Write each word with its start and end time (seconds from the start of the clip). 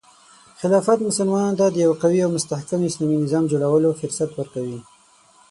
خلافت 0.59 0.99
مسلمانانو 1.09 1.57
ته 1.59 1.65
د 1.69 1.77
یو 1.85 1.91
قوي 2.01 2.19
او 2.23 2.29
مستحکم 2.37 2.79
اسلامي 2.89 3.17
نظام 3.23 3.43
جوړولو 3.51 3.97
فرصت 4.01 4.29
ورکوي. 4.33 4.79